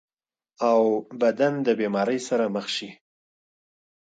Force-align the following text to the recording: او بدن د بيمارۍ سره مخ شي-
او 0.69 0.79
بدن 1.21 1.53
د 1.65 1.67
بيمارۍ 1.79 2.19
سره 2.27 2.45
مخ 2.55 2.65
شي- 2.75 2.89